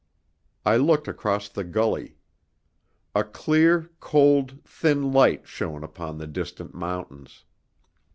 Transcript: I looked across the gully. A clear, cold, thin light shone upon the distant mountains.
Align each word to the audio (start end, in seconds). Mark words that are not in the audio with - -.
I 0.65 0.77
looked 0.77 1.07
across 1.07 1.47
the 1.47 1.63
gully. 1.63 2.17
A 3.13 3.23
clear, 3.23 3.91
cold, 3.99 4.63
thin 4.65 5.11
light 5.11 5.47
shone 5.47 5.83
upon 5.83 6.17
the 6.17 6.25
distant 6.25 6.73
mountains. 6.73 7.43